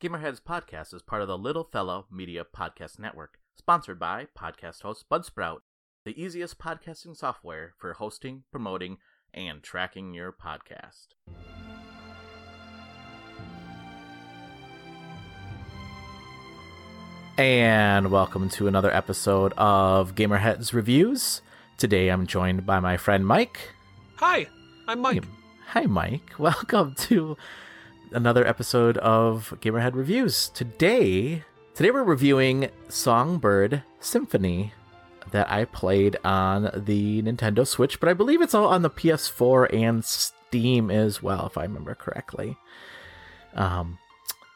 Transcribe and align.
Gamerheads 0.00 0.40
podcast 0.40 0.94
is 0.94 1.02
part 1.02 1.22
of 1.22 1.26
the 1.26 1.36
Little 1.36 1.64
Fellow 1.64 2.06
Media 2.08 2.44
Podcast 2.44 3.00
Network, 3.00 3.40
sponsored 3.56 3.98
by 3.98 4.28
podcast 4.32 4.82
host 4.82 5.06
Buzzsprout, 5.10 5.62
the 6.04 6.22
easiest 6.22 6.56
podcasting 6.56 7.16
software 7.16 7.74
for 7.76 7.94
hosting, 7.94 8.44
promoting, 8.52 8.98
and 9.34 9.60
tracking 9.60 10.14
your 10.14 10.30
podcast. 10.30 11.08
And 17.36 18.12
welcome 18.12 18.48
to 18.50 18.68
another 18.68 18.94
episode 18.94 19.52
of 19.56 20.14
Gamerheads 20.14 20.72
Reviews. 20.72 21.42
Today 21.76 22.10
I'm 22.10 22.28
joined 22.28 22.64
by 22.64 22.78
my 22.78 22.96
friend 22.96 23.26
Mike. 23.26 23.74
Hi, 24.18 24.46
I'm 24.86 25.00
Mike. 25.00 25.24
Hi, 25.70 25.86
Mike. 25.86 26.34
Welcome 26.38 26.94
to 27.08 27.36
another 28.12 28.46
episode 28.46 28.96
of 28.98 29.54
Gamerhead 29.60 29.94
Reviews. 29.94 30.48
Today, 30.50 31.44
today 31.74 31.90
we're 31.90 32.02
reviewing 32.02 32.70
Songbird 32.88 33.82
Symphony 34.00 34.72
that 35.30 35.50
I 35.50 35.64
played 35.64 36.16
on 36.24 36.70
the 36.74 37.22
Nintendo 37.22 37.66
Switch, 37.66 38.00
but 38.00 38.08
I 38.08 38.14
believe 38.14 38.40
it's 38.40 38.54
all 38.54 38.66
on 38.66 38.82
the 38.82 38.90
PS4 38.90 39.72
and 39.74 40.04
Steam 40.04 40.90
as 40.90 41.22
well, 41.22 41.46
if 41.46 41.58
I 41.58 41.62
remember 41.62 41.94
correctly. 41.94 42.56
Um, 43.54 43.98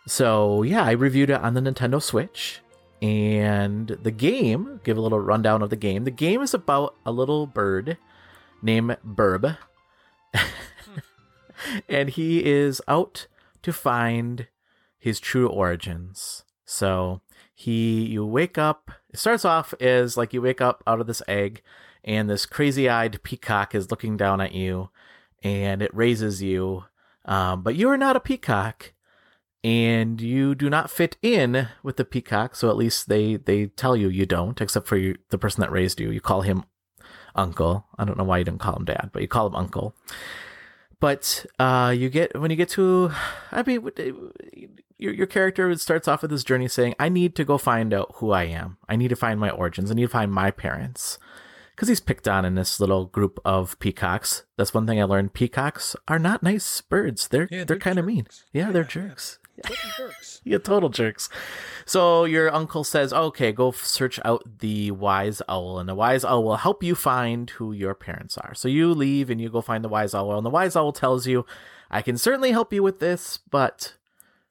so 0.06 0.62
yeah, 0.62 0.84
I 0.84 0.92
reviewed 0.92 1.30
it 1.30 1.41
on 1.41 1.55
the 1.55 1.60
Nintendo 1.60 2.02
Switch. 2.02 2.60
And 3.00 3.88
the 3.88 4.12
game, 4.12 4.80
give 4.84 4.96
a 4.96 5.00
little 5.00 5.19
rundown 5.19 5.60
of 5.60 5.70
the 5.70 5.77
game. 5.77 6.05
The 6.05 6.12
game 6.12 6.41
is 6.41 6.55
about 6.55 6.94
a 7.05 7.10
little 7.10 7.46
bird 7.46 7.98
named 8.62 8.96
Birb. 9.05 9.56
and 11.88 12.10
he 12.10 12.44
is 12.44 12.80
out 12.86 13.27
to 13.62 13.72
find 13.72 14.48
his 14.98 15.20
true 15.20 15.48
origins. 15.48 16.44
So 16.64 17.20
he, 17.54 18.04
you 18.04 18.24
wake 18.24 18.56
up, 18.56 18.90
it 19.10 19.18
starts 19.18 19.44
off 19.44 19.74
as 19.80 20.16
like 20.16 20.32
you 20.32 20.41
wake 20.41 20.60
up 20.60 20.82
out 20.86 21.00
of 21.00 21.06
this 21.06 21.22
egg 21.28 21.62
and 22.04 22.28
this 22.28 22.46
crazy 22.46 22.88
eyed 22.88 23.22
peacock 23.22 23.74
is 23.74 23.91
looking 23.91 24.16
down 24.16 24.41
at 24.41 24.52
you 24.52 24.91
and 25.42 25.82
it 25.82 25.94
raises 25.94 26.42
you. 26.42 26.84
Um, 27.24 27.62
but 27.62 27.77
you 27.77 27.88
are 27.88 27.96
not 27.96 28.16
a 28.16 28.20
peacock 28.20 28.92
and 29.64 30.20
you 30.20 30.54
do 30.54 30.69
not 30.69 30.91
fit 30.91 31.16
in 31.22 31.69
with 31.82 31.97
the 31.97 32.04
peacock. 32.04 32.56
So 32.56 32.69
at 32.69 32.76
least 32.76 33.08
they, 33.08 33.36
they 33.36 33.66
tell 33.66 33.97
you 33.97 34.08
you 34.08 34.26
don't, 34.26 34.60
except 34.60 34.86
for 34.86 34.97
you, 34.97 35.16
the 35.30 35.38
person 35.38 35.60
that 35.60 35.70
raised 35.70 36.00
you. 36.00 36.10
You 36.10 36.20
call 36.20 36.42
him 36.42 36.64
uncle. 37.34 37.86
I 37.98 38.04
don't 38.04 38.19
know 38.19 38.24
why 38.24 38.38
you 38.38 38.44
didn't 38.44 38.60
call 38.60 38.76
him 38.76 38.84
dad, 38.84 39.10
but 39.12 39.22
you 39.22 39.28
call 39.28 39.47
him 39.47 39.54
uncle. 39.54 39.94
But 41.03 41.47
uh, 41.58 41.92
you 41.98 42.08
get 42.08 42.39
when 42.41 42.53
you 42.53 42.56
get 42.56 42.69
to, 42.70 43.11
I 43.50 43.64
mean, 43.64 43.91
your 44.98 45.12
your 45.12 45.27
character 45.27 45.77
starts 45.77 46.06
off 46.06 46.22
with 46.22 46.31
this 46.31 46.44
journey 46.44 46.69
saying, 46.69 46.94
"I 47.00 47.09
need 47.09 47.34
to 47.34 47.44
go 47.44 47.59
find 47.59 47.92
out 47.92 48.12
who 48.19 48.31
I 48.31 48.44
am. 48.44 48.77
I 48.89 48.94
need 48.94 49.09
to 49.09 49.17
find 49.17 49.41
my 49.41 49.50
origins. 49.50 49.91
I 49.91 49.94
need 49.94 50.03
to 50.03 50.09
find 50.09 50.33
my 50.33 50.53
parents." 50.53 51.19
Because 51.75 51.89
he's 51.89 51.98
picked 51.98 52.28
on 52.28 52.44
in 52.44 52.55
this 52.55 52.78
little 52.78 53.06
group 53.06 53.41
of 53.44 53.77
peacocks. 53.81 54.44
That's 54.56 54.72
one 54.72 54.86
thing 54.86 55.00
I 55.00 55.05
learned. 55.05 55.33
Peacocks 55.34 55.97
are 56.06 56.20
not 56.20 56.41
nice 56.41 56.81
birds. 56.83 57.27
They're 57.27 57.48
Yeah, 57.50 57.64
they're, 57.64 57.64
they're 57.64 57.78
kind 57.78 57.98
of 57.98 58.05
mean. 58.05 58.25
jerks. 58.27 58.44
Yeah, 58.53 58.70
they're 58.70 58.83
Yeah, 58.83 58.89
jerks. 58.89 59.41
Jerks. 59.96 60.41
Yeah, 60.44 60.58
total 60.58 60.88
jerks. 60.88 61.28
So 61.86 62.24
your 62.24 62.52
uncle 62.52 62.82
says, 62.82 63.12
okay, 63.12 63.52
go 63.52 63.70
search 63.70 64.19
out 64.24 64.58
the 64.58 64.91
wise 64.91 65.41
owl, 65.48 65.78
and 65.78 65.88
the 65.88 65.94
wise 65.94 66.24
owl 66.24 66.42
will 66.42 66.56
help 66.56 66.82
you 66.82 66.96
find 66.96 67.48
who 67.50 67.72
your 67.72 67.94
parents 67.94 68.36
are. 68.36 68.52
So 68.52 68.66
you 68.66 68.92
leave 68.92 69.30
and 69.30 69.41
you 69.41 69.48
go 69.48 69.60
find 69.60 69.84
the 69.84 69.88
wise 69.88 70.14
owl, 70.14 70.36
and 70.36 70.44
the 70.44 70.50
wise 70.50 70.74
owl 70.74 70.92
tells 70.92 71.28
you, 71.28 71.46
I 71.92 72.02
can 72.02 72.16
certainly 72.16 72.50
help 72.50 72.72
you 72.72 72.82
with 72.82 72.98
this, 72.98 73.38
but 73.50 73.94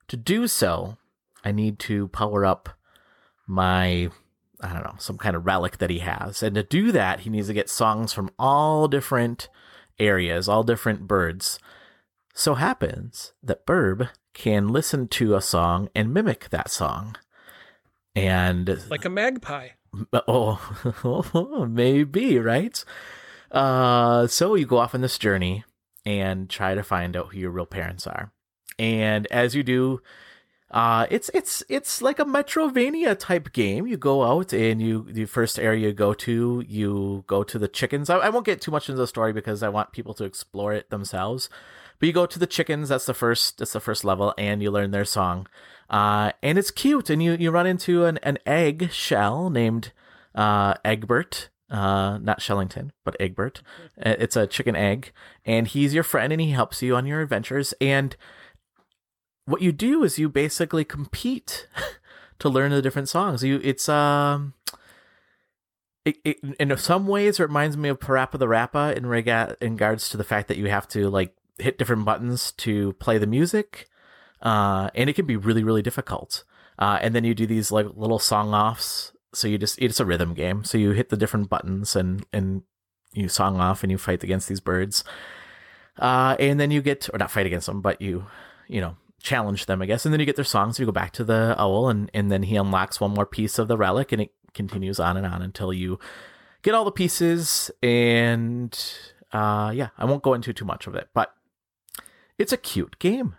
to 0.07 0.15
do 0.15 0.47
so, 0.47 0.97
I 1.43 1.51
need 1.51 1.77
to 1.79 2.07
power 2.09 2.45
up 2.45 2.69
my, 3.47 4.09
I 4.61 4.73
don't 4.73 4.83
know, 4.83 4.95
some 4.97 5.17
kind 5.17 5.35
of 5.35 5.45
relic 5.45 5.79
that 5.79 5.89
he 5.89 5.99
has. 5.99 6.41
And 6.41 6.55
to 6.55 6.63
do 6.63 6.91
that, 6.93 7.21
he 7.21 7.29
needs 7.29 7.47
to 7.47 7.53
get 7.53 7.69
songs 7.69 8.13
from 8.13 8.29
all 8.39 8.87
different 8.87 9.49
areas, 9.99 10.47
all 10.47 10.63
different 10.63 11.07
birds. 11.07 11.59
So 12.33 12.55
happens 12.55 13.33
that 13.43 13.65
Birb 13.65 14.09
can 14.33 14.69
listen 14.69 15.07
to 15.09 15.35
a 15.35 15.41
song 15.41 15.89
and 15.95 16.13
mimic 16.13 16.49
that 16.49 16.69
song. 16.69 17.15
And 18.15 18.81
Like 18.89 19.05
a 19.05 19.09
magpie. 19.09 19.69
oh, 20.27 21.67
maybe, 21.69 22.39
right? 22.39 22.83
Uh, 23.51 24.27
so 24.27 24.55
you 24.55 24.65
go 24.65 24.77
off 24.77 24.95
on 24.95 25.01
this 25.01 25.17
journey 25.17 25.63
and 26.05 26.49
try 26.49 26.75
to 26.75 26.83
find 26.83 27.15
out 27.15 27.27
who 27.31 27.39
your 27.39 27.51
real 27.51 27.65
parents 27.65 28.07
are. 28.07 28.31
And 28.79 29.27
as 29.27 29.53
you 29.55 29.63
do, 29.63 30.01
uh, 30.71 31.05
it's 31.09 31.29
it's 31.33 31.63
it's 31.67 32.01
like 32.01 32.17
a 32.17 32.25
Metroidvania 32.25 33.19
type 33.19 33.51
game. 33.51 33.85
You 33.85 33.97
go 33.97 34.23
out 34.23 34.53
and 34.53 34.81
you 34.81 35.05
the 35.11 35.25
first 35.25 35.59
area 35.59 35.87
you 35.87 35.93
go 35.93 36.13
to, 36.13 36.63
you 36.65 37.25
go 37.27 37.43
to 37.43 37.59
the 37.59 37.67
chickens. 37.67 38.09
I, 38.09 38.17
I 38.17 38.29
won't 38.29 38.45
get 38.45 38.61
too 38.61 38.71
much 38.71 38.87
into 38.87 38.99
the 38.99 39.07
story 39.07 39.33
because 39.33 39.61
I 39.63 39.69
want 39.69 39.91
people 39.91 40.13
to 40.15 40.23
explore 40.23 40.71
it 40.73 40.89
themselves. 40.89 41.49
But 42.01 42.07
you 42.07 42.13
go 42.13 42.25
to 42.25 42.39
the 42.39 42.47
chickens. 42.47 42.89
That's 42.89 43.05
the 43.05 43.13
first. 43.13 43.59
That's 43.59 43.73
the 43.73 43.79
first 43.79 44.03
level, 44.03 44.33
and 44.35 44.63
you 44.63 44.71
learn 44.71 44.89
their 44.89 45.05
song. 45.05 45.45
Uh, 45.87 46.31
and 46.41 46.57
it's 46.57 46.71
cute. 46.71 47.11
And 47.11 47.21
you 47.21 47.33
you 47.33 47.51
run 47.51 47.67
into 47.67 48.05
an 48.05 48.17
an 48.23 48.39
egg 48.43 48.89
shell 48.91 49.51
named 49.51 49.91
uh, 50.33 50.73
Egbert. 50.83 51.49
Uh, 51.69 52.17
not 52.17 52.39
Shellington, 52.39 52.89
but 53.05 53.15
Egbert. 53.19 53.61
Uh, 54.03 54.15
It's 54.17 54.35
a 54.35 54.47
chicken 54.47 54.75
egg, 54.75 55.11
and 55.45 55.67
he's 55.67 55.93
your 55.93 56.03
friend, 56.03 56.33
and 56.33 56.41
he 56.41 56.49
helps 56.49 56.81
you 56.81 56.95
on 56.95 57.05
your 57.05 57.21
adventures. 57.21 57.73
And 57.79 58.17
what 59.45 59.61
you 59.61 59.71
do 59.71 60.03
is 60.03 60.17
you 60.17 60.27
basically 60.27 60.83
compete 60.83 61.67
to 62.39 62.49
learn 62.49 62.71
the 62.71 62.81
different 62.81 63.09
songs. 63.09 63.43
You 63.43 63.61
it's 63.63 63.87
um. 63.87 64.55
It, 66.03 66.17
it, 66.25 66.37
in 66.59 66.75
some 66.77 67.05
ways, 67.05 67.39
it 67.39 67.43
reminds 67.43 67.77
me 67.77 67.89
of 67.89 67.99
PaRappa 67.99 68.39
the 68.39 68.47
Rapper 68.47 68.89
in 68.89 69.05
rega- 69.05 69.55
in 69.61 69.73
regards 69.73 70.09
to 70.09 70.17
the 70.17 70.23
fact 70.23 70.47
that 70.47 70.57
you 70.57 70.67
have 70.67 70.87
to 70.87 71.07
like 71.11 71.35
hit 71.61 71.77
different 71.77 72.05
buttons 72.05 72.51
to 72.53 72.93
play 72.93 73.17
the 73.17 73.27
music, 73.27 73.87
uh, 74.41 74.89
and 74.95 75.09
it 75.09 75.13
can 75.13 75.25
be 75.25 75.35
really 75.35 75.63
really 75.63 75.81
difficult. 75.81 76.43
Uh, 76.79 76.97
and 77.01 77.13
then 77.13 77.23
you 77.23 77.35
do 77.35 77.45
these 77.45 77.71
like 77.71 77.85
little 77.95 78.19
song 78.19 78.53
offs. 78.53 79.11
So 79.33 79.47
you 79.47 79.57
just 79.57 79.79
it's 79.79 79.99
a 79.99 80.05
rhythm 80.05 80.33
game. 80.33 80.63
So 80.63 80.77
you 80.77 80.91
hit 80.91 81.09
the 81.09 81.17
different 81.17 81.49
buttons 81.49 81.95
and 81.95 82.25
and 82.33 82.63
you 83.13 83.27
song 83.29 83.59
off 83.59 83.83
and 83.83 83.91
you 83.91 83.97
fight 83.97 84.23
against 84.23 84.49
these 84.49 84.59
birds. 84.59 85.03
Uh, 85.97 86.35
and 86.39 86.59
then 86.59 86.71
you 86.71 86.81
get 86.81 87.09
or 87.13 87.19
not 87.19 87.31
fight 87.31 87.45
against 87.45 87.67
them, 87.67 87.81
but 87.81 88.01
you 88.01 88.25
you 88.67 88.81
know 88.81 88.97
challenge 89.21 89.67
them, 89.67 89.81
I 89.81 89.85
guess. 89.85 90.05
And 90.05 90.13
then 90.13 90.19
you 90.19 90.25
get 90.25 90.35
their 90.35 90.45
songs. 90.45 90.79
You 90.79 90.85
go 90.85 90.91
back 90.91 91.11
to 91.13 91.23
the 91.23 91.55
owl, 91.57 91.89
and 91.89 92.09
and 92.13 92.31
then 92.31 92.43
he 92.43 92.55
unlocks 92.55 92.99
one 92.99 93.11
more 93.11 93.25
piece 93.25 93.59
of 93.59 93.67
the 93.67 93.77
relic, 93.77 94.11
and 94.11 94.21
it 94.21 94.33
continues 94.53 94.99
on 94.99 95.17
and 95.17 95.25
on 95.25 95.41
until 95.41 95.71
you 95.71 95.99
get 96.61 96.73
all 96.73 96.85
the 96.85 96.91
pieces. 96.91 97.71
And 97.83 98.77
uh, 99.31 99.71
yeah, 99.73 99.89
I 99.97 100.05
won't 100.05 100.23
go 100.23 100.33
into 100.33 100.53
too 100.53 100.65
much 100.65 100.87
of 100.87 100.95
it, 100.95 101.09
but 101.13 101.33
it's 102.41 102.51
a 102.51 102.57
cute 102.57 102.97
game. 102.97 103.35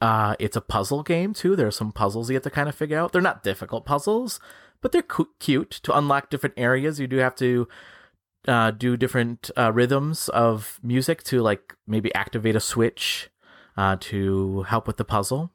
Uh, 0.00 0.34
it's 0.38 0.56
a 0.56 0.60
puzzle 0.60 1.02
game 1.02 1.32
too. 1.32 1.54
There 1.54 1.68
are 1.68 1.70
some 1.70 1.92
puzzles 1.92 2.28
you 2.28 2.34
have 2.34 2.42
to 2.42 2.50
kind 2.50 2.68
of 2.68 2.74
figure 2.74 2.98
out. 2.98 3.12
They're 3.12 3.22
not 3.22 3.44
difficult 3.44 3.84
puzzles, 3.84 4.40
but 4.80 4.90
they're 4.92 5.02
cu- 5.02 5.28
cute. 5.38 5.70
To 5.84 5.96
unlock 5.96 6.30
different 6.30 6.54
areas, 6.56 6.98
you 6.98 7.06
do 7.06 7.18
have 7.18 7.36
to 7.36 7.68
uh, 8.48 8.72
do 8.72 8.96
different 8.96 9.50
uh, 9.56 9.72
rhythms 9.72 10.28
of 10.30 10.80
music 10.82 11.22
to 11.24 11.42
like 11.42 11.76
maybe 11.86 12.12
activate 12.14 12.56
a 12.56 12.60
switch 12.60 13.30
uh, 13.76 13.96
to 14.00 14.62
help 14.62 14.86
with 14.86 14.96
the 14.96 15.04
puzzle. 15.04 15.52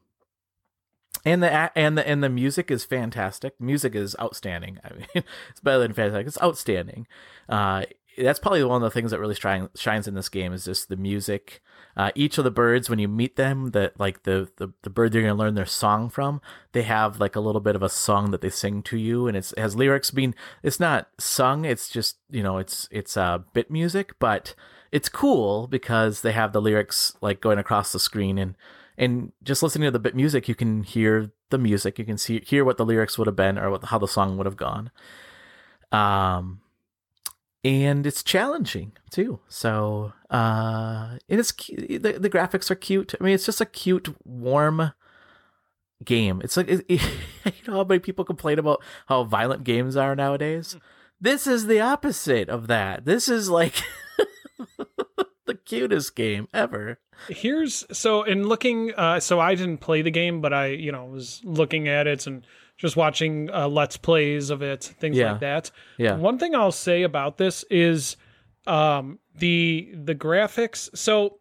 And 1.24 1.42
the 1.42 1.76
and 1.76 1.98
the 1.98 2.08
and 2.08 2.22
the 2.22 2.30
music 2.30 2.70
is 2.70 2.84
fantastic. 2.84 3.60
Music 3.60 3.94
is 3.94 4.16
outstanding. 4.20 4.78
I 4.84 4.94
mean, 4.94 5.24
it's 5.50 5.60
better 5.60 5.80
than 5.80 5.92
fantastic. 5.92 6.28
It's 6.28 6.42
outstanding. 6.42 7.06
That's 8.18 8.38
probably 8.38 8.64
one 8.64 8.82
of 8.82 8.86
the 8.86 8.94
things 8.94 9.10
that 9.10 9.20
really 9.20 9.34
shine, 9.34 9.68
shines 9.74 10.08
in 10.08 10.14
this 10.14 10.28
game 10.28 10.52
is 10.52 10.64
just 10.64 10.88
the 10.88 10.96
music. 10.96 11.62
Uh, 11.96 12.10
each 12.14 12.38
of 12.38 12.44
the 12.44 12.50
birds, 12.50 12.90
when 12.90 12.98
you 12.98 13.08
meet 13.08 13.36
them, 13.36 13.70
that 13.70 13.98
like 13.98 14.24
the, 14.24 14.50
the 14.56 14.72
the 14.82 14.90
bird 14.90 15.14
you're 15.14 15.22
gonna 15.22 15.34
learn 15.34 15.54
their 15.54 15.66
song 15.66 16.08
from, 16.08 16.40
they 16.72 16.82
have 16.82 17.20
like 17.20 17.36
a 17.36 17.40
little 17.40 17.60
bit 17.60 17.76
of 17.76 17.82
a 17.82 17.88
song 17.88 18.30
that 18.30 18.40
they 18.40 18.50
sing 18.50 18.82
to 18.82 18.98
you, 18.98 19.26
and 19.26 19.36
it's, 19.36 19.52
it 19.52 19.60
has 19.60 19.76
lyrics. 19.76 20.10
Being 20.10 20.34
it's 20.62 20.80
not 20.80 21.08
sung, 21.18 21.64
it's 21.64 21.88
just 21.88 22.18
you 22.30 22.42
know 22.42 22.58
it's 22.58 22.88
it's 22.90 23.16
uh, 23.16 23.38
bit 23.52 23.70
music, 23.70 24.12
but 24.18 24.54
it's 24.92 25.08
cool 25.08 25.66
because 25.66 26.20
they 26.20 26.32
have 26.32 26.52
the 26.52 26.60
lyrics 26.60 27.16
like 27.20 27.40
going 27.40 27.58
across 27.58 27.92
the 27.92 28.00
screen 28.00 28.38
and 28.38 28.56
and 28.98 29.32
just 29.42 29.62
listening 29.62 29.86
to 29.86 29.90
the 29.90 29.98
bit 29.98 30.14
music, 30.14 30.48
you 30.48 30.54
can 30.54 30.82
hear 30.82 31.30
the 31.50 31.58
music, 31.58 31.98
you 31.98 32.04
can 32.04 32.18
see 32.18 32.40
hear 32.40 32.64
what 32.64 32.76
the 32.76 32.84
lyrics 32.84 33.18
would 33.18 33.26
have 33.26 33.36
been 33.36 33.58
or 33.58 33.70
what, 33.70 33.84
how 33.84 33.98
the 33.98 34.08
song 34.08 34.36
would 34.36 34.46
have 34.46 34.56
gone. 34.56 34.90
Um, 35.92 36.60
and 37.66 38.06
it's 38.06 38.22
challenging 38.22 38.92
too. 39.10 39.40
So 39.48 40.12
uh, 40.30 41.16
it 41.26 41.40
is 41.40 41.52
the 41.52 42.16
the 42.18 42.30
graphics 42.30 42.70
are 42.70 42.76
cute. 42.76 43.14
I 43.20 43.24
mean, 43.24 43.34
it's 43.34 43.46
just 43.46 43.60
a 43.60 43.66
cute, 43.66 44.14
warm 44.24 44.92
game. 46.04 46.40
It's 46.44 46.56
like 46.56 46.68
it, 46.68 46.84
you 46.88 47.00
know 47.66 47.78
how 47.78 47.84
many 47.84 47.98
people 47.98 48.24
complain 48.24 48.60
about 48.60 48.84
how 49.06 49.24
violent 49.24 49.64
games 49.64 49.96
are 49.96 50.14
nowadays. 50.14 50.76
This 51.20 51.48
is 51.48 51.66
the 51.66 51.80
opposite 51.80 52.48
of 52.48 52.68
that. 52.68 53.04
This 53.04 53.28
is 53.28 53.50
like 53.50 53.82
the 55.46 55.54
cutest 55.54 56.14
game 56.14 56.46
ever. 56.54 57.00
Here's 57.28 57.84
so 57.90 58.22
in 58.22 58.46
looking. 58.46 58.94
Uh, 58.94 59.18
so 59.18 59.40
I 59.40 59.56
didn't 59.56 59.78
play 59.78 60.02
the 60.02 60.12
game, 60.12 60.40
but 60.40 60.52
I 60.52 60.66
you 60.68 60.92
know 60.92 61.06
was 61.06 61.40
looking 61.42 61.88
at 61.88 62.06
it 62.06 62.28
and 62.28 62.46
just 62.76 62.96
watching 62.96 63.50
uh, 63.50 63.68
let's 63.68 63.96
plays 63.96 64.50
of 64.50 64.62
it, 64.62 64.84
things 65.00 65.16
Yeah. 65.16 65.32
like 65.32 65.40
that. 65.40 65.70
Yeah. 65.98 66.16
One 66.16 66.38
thing 66.38 66.54
I'll 66.54 66.72
say 66.72 67.02
about 67.02 67.38
this 67.38 67.64
is 67.70 68.16
um, 68.66 69.18
the 69.38 69.90
the 69.94 70.14
graphics. 70.14 70.94
So 70.96 71.38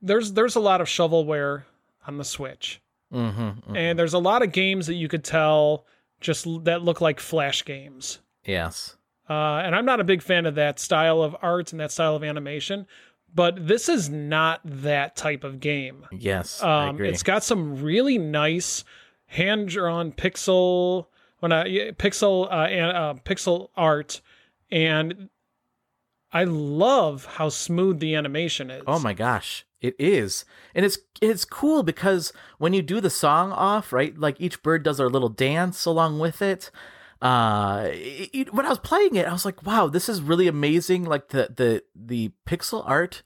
there's 0.00 0.32
there's 0.32 0.56
a 0.56 0.60
lot 0.60 0.80
of 0.80 0.86
shovelware 0.88 1.64
on 2.06 2.16
the 2.18 2.24
Switch, 2.24 2.80
Mm-hmm. 3.12 3.76
and 3.76 3.98
there's 3.98 4.14
a 4.14 4.18
lot 4.18 4.42
of 4.42 4.52
games 4.52 4.86
that 4.86 4.94
you 4.94 5.06
could 5.08 5.22
tell 5.24 5.86
just 6.20 6.46
that 6.64 6.82
look 6.82 7.00
like 7.00 7.20
flash 7.20 7.64
games. 7.64 8.18
Yes. 8.44 8.96
Uh, 9.30 9.58
and 9.64 9.74
I'm 9.74 9.84
not 9.84 10.00
a 10.00 10.04
big 10.04 10.20
fan 10.22 10.46
of 10.46 10.56
that 10.56 10.78
style 10.80 11.22
of 11.22 11.36
art 11.42 11.72
and 11.72 11.80
that 11.80 11.92
style 11.92 12.16
of 12.16 12.24
animation, 12.24 12.86
but 13.34 13.66
this 13.68 13.88
is 13.88 14.10
not 14.10 14.60
that 14.64 15.14
type 15.16 15.44
of 15.44 15.60
game. 15.60 16.04
Yes. 16.10 16.62
I 16.62 16.88
Um, 16.88 17.00
it's 17.04 17.22
got 17.22 17.44
some 17.44 17.80
really 17.82 18.18
nice 18.18 18.84
hand 19.32 19.68
drawn 19.68 20.12
pixel 20.12 21.06
when 21.40 21.52
I 21.52 21.64
pixel 21.92 22.46
uh, 22.50 22.66
and, 22.66 22.96
uh, 22.96 23.14
pixel 23.24 23.68
art, 23.76 24.20
and 24.70 25.28
I 26.32 26.44
love 26.44 27.24
how 27.24 27.48
smooth 27.48 27.98
the 28.00 28.14
animation 28.14 28.70
is. 28.70 28.82
Oh 28.86 28.98
my 28.98 29.12
gosh, 29.12 29.66
it 29.80 29.94
is, 29.98 30.44
and 30.74 30.84
it's 30.86 30.98
it's 31.20 31.44
cool 31.44 31.82
because 31.82 32.32
when 32.58 32.72
you 32.72 32.82
do 32.82 33.00
the 33.00 33.10
song 33.10 33.52
off, 33.52 33.92
right? 33.92 34.16
Like 34.16 34.40
each 34.40 34.62
bird 34.62 34.82
does 34.82 34.98
their 34.98 35.10
little 35.10 35.28
dance 35.28 35.84
along 35.84 36.18
with 36.18 36.40
it. 36.42 36.70
Uh, 37.20 37.86
it- 37.92 38.30
it- 38.32 38.54
when 38.54 38.66
I 38.66 38.70
was 38.70 38.78
playing 38.80 39.14
it, 39.14 39.26
I 39.28 39.32
was 39.32 39.44
like, 39.44 39.62
"Wow, 39.64 39.86
this 39.88 40.08
is 40.08 40.20
really 40.22 40.48
amazing!" 40.48 41.04
Like 41.04 41.28
the 41.28 41.52
the 41.54 41.82
the 41.94 42.32
pixel 42.46 42.82
art 42.86 43.22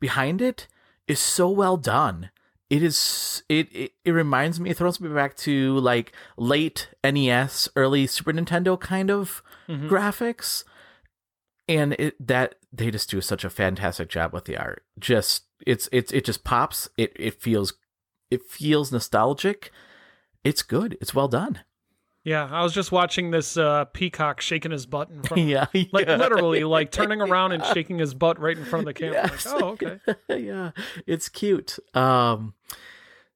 behind 0.00 0.40
it 0.40 0.66
is 1.06 1.18
so 1.20 1.48
well 1.50 1.76
done. 1.76 2.30
It 2.70 2.82
is 2.82 3.42
it 3.48 3.68
it, 3.74 3.92
it 4.04 4.10
reminds 4.12 4.58
me, 4.58 4.70
it 4.70 4.76
throws 4.76 5.00
me 5.00 5.08
back 5.08 5.36
to 5.38 5.78
like 5.78 6.12
late 6.36 6.88
NES, 7.04 7.68
early 7.76 8.06
Super 8.06 8.32
Nintendo 8.32 8.78
kind 8.80 9.10
of 9.10 9.42
Mhm. 9.68 9.88
graphics. 9.88 10.64
And 11.68 11.94
it 11.94 12.14
that 12.26 12.56
they 12.72 12.90
just 12.90 13.10
do 13.10 13.20
such 13.20 13.44
a 13.44 13.50
fantastic 13.50 14.08
job 14.08 14.32
with 14.32 14.44
the 14.46 14.56
art. 14.56 14.84
Just 14.98 15.44
it's 15.66 15.88
it's 15.92 16.12
it 16.12 16.24
just 16.24 16.44
pops. 16.44 16.88
It 16.96 17.12
it 17.16 17.40
feels 17.40 17.74
it 18.30 18.42
feels 18.42 18.90
nostalgic. 18.92 19.70
It's 20.42 20.62
good. 20.62 20.98
It's 21.00 21.14
well 21.14 21.28
done 21.28 21.60
Yeah, 22.24 22.48
I 22.50 22.62
was 22.62 22.72
just 22.72 22.90
watching 22.90 23.30
this 23.30 23.58
uh, 23.58 23.84
peacock 23.84 24.40
shaking 24.40 24.72
his 24.72 24.86
butt 24.86 25.10
in 25.10 25.22
front. 25.22 25.42
Of, 25.42 25.48
yeah 25.48 25.66
Like 25.92 26.06
yeah. 26.06 26.16
literally, 26.16 26.64
like 26.64 26.90
turning 26.90 27.20
around 27.20 27.52
and 27.52 27.64
shaking 27.66 27.98
his 27.98 28.14
butt 28.14 28.40
right 28.40 28.56
in 28.56 28.64
front 28.64 28.88
of 28.88 28.94
the 28.94 28.94
camera. 28.94 29.30
Yes. 29.30 29.46
Like, 29.46 29.62
oh, 29.62 29.68
okay. 29.68 29.98
yeah 30.30 30.70
it's 31.06 31.28
cute 31.28 31.78
um 31.94 32.54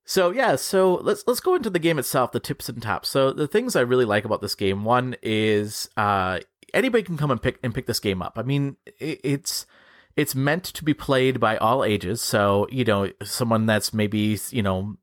so 0.05 0.31
yeah 0.31 0.57
so 0.57 0.95
let's 0.95 1.25
let's 1.27 1.41
go 1.41 1.55
into 1.55 1.71
the 1.71 1.79
game 1.79 1.99
itself 1.99 2.33
the 2.33 2.41
tips 2.41 2.69
and 2.69 2.83
tops 2.83 3.09
so 3.09 3.33
the 3.33 3.47
things 3.47 3.77
i 3.77 3.81
really 3.81 4.05
like 4.05 4.25
about 4.25 4.41
this 4.41 4.55
game 4.55 4.85
one 4.85 5.17
is 5.23 5.89
uh 5.97 6.39
anybody 6.73 7.03
can 7.03 7.17
come 7.17 7.31
and 7.31 7.43
pick 7.43 7.59
and 7.63 7.75
pick 7.75 7.87
this 7.87 8.01
game 8.01 8.23
up 8.23 8.35
i 8.37 8.43
mean 8.43 8.77
it, 8.99 9.21
it's 9.23 9.67
it's 10.17 10.35
meant 10.35 10.65
to 10.65 10.85
be 10.85 10.95
played 10.95 11.39
by 11.39 11.57
all 11.59 11.85
ages 11.85 12.23
so 12.23 12.67
you 12.71 12.85
know 12.85 13.11
someone 13.23 13.67
that's 13.67 13.93
maybe 13.93 14.39
you 14.51 14.63
know 14.63 14.97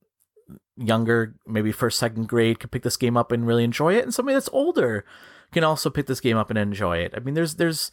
younger 0.78 1.36
maybe 1.48 1.72
first 1.72 1.98
second 1.98 2.28
grade 2.28 2.60
could 2.60 2.72
pick 2.72 2.84
this 2.84 2.98
game 2.98 3.16
up 3.16 3.32
and 3.32 3.48
really 3.48 3.64
enjoy 3.64 3.94
it 3.94 4.04
and 4.04 4.14
somebody 4.14 4.34
that's 4.34 4.50
older 4.52 5.06
can 5.52 5.64
also 5.64 5.90
pick 5.90 6.06
this 6.08 6.20
game 6.20 6.38
up 6.38 6.50
and 6.50 6.60
enjoy 6.60 6.98
it. 6.98 7.14
I 7.16 7.20
mean 7.20 7.34
there's 7.34 7.56
there's 7.56 7.92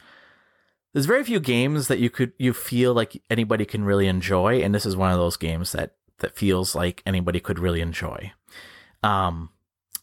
there's 0.92 1.06
very 1.06 1.24
few 1.24 1.40
games 1.40 1.88
that 1.88 1.98
you 1.98 2.10
could 2.10 2.32
you 2.38 2.52
feel 2.52 2.92
like 2.92 3.22
anybody 3.30 3.64
can 3.64 3.84
really 3.84 4.08
enjoy 4.08 4.60
and 4.60 4.74
this 4.74 4.86
is 4.86 4.96
one 4.96 5.12
of 5.12 5.18
those 5.18 5.36
games 5.36 5.72
that 5.72 5.94
that 6.18 6.36
feels 6.36 6.74
like 6.74 7.02
anybody 7.06 7.40
could 7.40 7.58
really 7.58 7.80
enjoy. 7.80 8.32
Um 9.02 9.50